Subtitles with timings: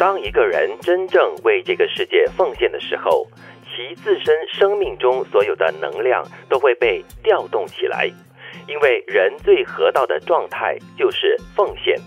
[0.00, 3.26] 当一个人真正为这个世界奉献的时候，
[3.66, 8.10] 其自身生命中所有的能量都会被调动起来，
[8.66, 11.98] 因为人最合道的状态就是奉献。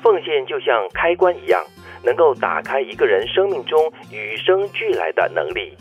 [0.00, 1.60] 奉献就像开关一样，
[2.04, 5.76] 能够打开一个人生命中与生俱来的能力。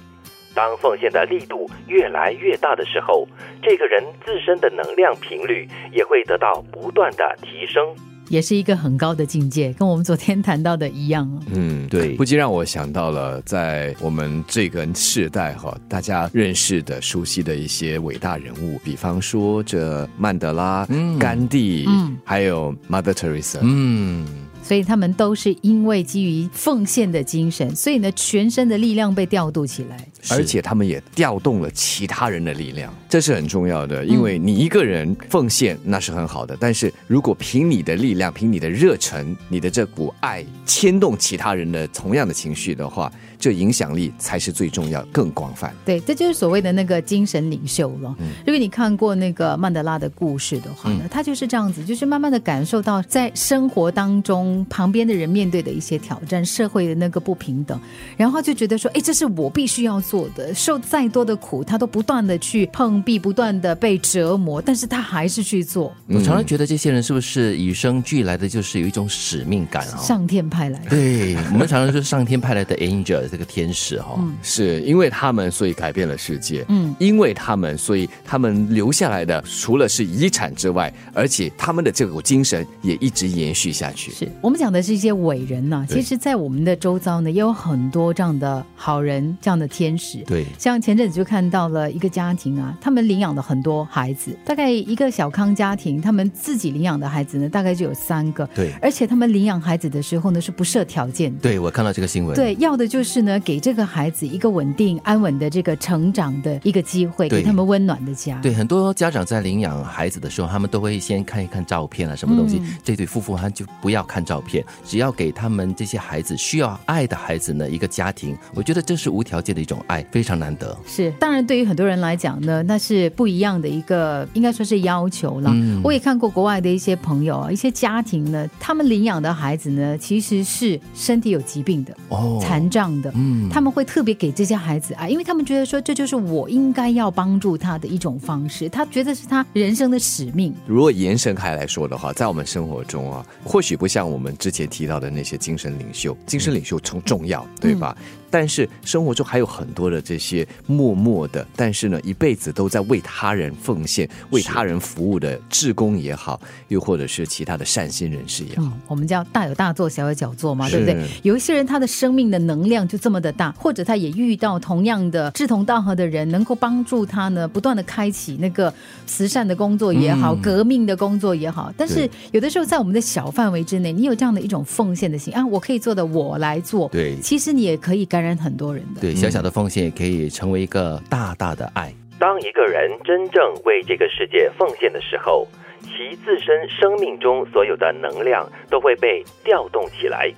[0.56, 3.28] 当奉献的力度越来越大的时候，
[3.62, 7.96] 这个人自身的能量频率也会得到不断的提升。
[8.34, 11.30] 也是一个很高的境界，跟我们昨天谈到的一样。
[11.54, 20.88] 嗯，对，不禁让我想到了在我们这个世代哈，大家认识的、熟悉的一些伟大人物，比方说这曼德拉、
[21.20, 24.26] 甘地，嗯，还有 Mother Teresa，嗯。
[24.64, 34.06] 所以他们都是因为基于奉献的精神，所以呢，全身的力量被调度起来，而且他们也调动了其他人的力量，这是很重要的。
[34.06, 45.74] 因为你一个人奉献那是很好的，但是如果凭你的力量、凭你的热忱、你的这股爱牵动其他人的同样的情绪的话，这影响力才是最重要、更广泛。
[45.84, 48.16] 对，这就是所谓的那个精神领袖了。
[48.46, 54.53] 如果你看过那个曼德拉的故事的话呢，他就是这样子，就是慢慢的感受到在生活当中。
[54.70, 57.80] 旁边的人面对的一些挑战，社会的那个不平等，
[58.18, 60.54] 然后就觉得说，哎，这是我必须要做的。
[60.54, 65.96] 受再多的苦，他都不断的去碰壁，不断的被折磨，但是他还是去做。
[66.08, 69.98] 我常常觉得这些人是不是与生俱来的，就是有一种使命感啊？
[69.98, 84.12] 上天派来的，对我们常常说上天派来的 angel 这个天使哈，是因为他们所以改变了世界，嗯，因为他们所以他们留下来的除了是遗产之外，而且他们的这股精神也一直延续下去。
[84.12, 84.30] 是。
[84.44, 90.18] 我们讲的是一些伟人呐，其实，在我们的周遭呢，也有很多这样的好人，这样的天使。
[90.26, 98.46] 对，像前阵子就看到了一个家庭啊，他们领养了很多孩子，大概一个小康家庭，他们自己领养的孩子呢，大概就有三个。
[98.54, 101.34] 对，而且他们领养孩子的时候呢，是不设条件。
[101.36, 102.36] 对，我看到这个新闻。
[102.36, 108.38] 对，要的就是呢，给这个孩子一个稳定、安稳的这个成长的一个机会，给他们温暖的家。
[108.42, 112.62] 对，很多家长在领养孩子的时候，他们都会先看一看照片啊，什么东西。
[112.84, 114.33] 这对夫妇他就不要看照。
[114.34, 120.76] 照片，只要给他们这些孩子需要爱的孩子呢一个家庭，我觉得这是无条件的一种爱，非常难得。
[120.88, 125.54] 是，当然对于很多人来讲呢，那是不一样的一个，应该说是要求了。
[125.84, 140.52] 我也看过国外的一些朋友啊，一些家庭呢，他们领养的孩子呢，其实是身体有疾病的，哦，残障的，嗯，他们会特别给这些孩子爱，因为他们觉得说这就是我应该要帮助他的一种方式，他觉得是他人生的使命。
[140.66, 144.23] 如果延伸开来说的话，在我们生活中啊，或许不像我们。
[144.24, 147.94] 我们之前提到的那些精神领袖，精神领袖重重要，对吧？
[148.32, 161.06] 但是生活中还有很多的这些默默的，但是呢，一辈子都在为他人奉献、为他人服务的志工也好，又或者是其他的善心人士也好，我们叫大有大做，小有小做嘛，对不对？
[161.22, 168.74] 有一些人他的生命的能量就这么的大，或者他也遇到同样的志同道合的人，能够帮助他呢，不断的开启那个
[169.06, 171.72] 慈善的工作也好，革命的工作也好。
[171.78, 178.24] 但是有的时候在我们的小范围之内，你有这样的一种奉献的心啊，我可以做的我来做，对，其实你也可以感。
[178.24, 181.94] 染很多人的对小小的奉献也可以成为一个大大的爱。
[182.18, 185.46] 当一个人真正为这个世界奉献的时候，
[185.82, 190.34] 其自身生命中所有的能量都会被调动起来，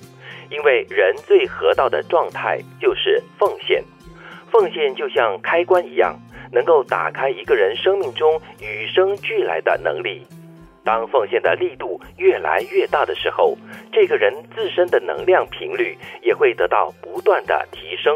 [0.50, 3.84] 因为人最合道的状态就是奉献。
[4.52, 6.19] 奉献就像开关一样，
[6.52, 10.25] 能够打开一个人生命中与生俱来的能力。
[10.85, 13.57] 当奉献的力度越来越大的时候，
[13.91, 18.16] 这个人自身的能量频率也会得到不断的提升。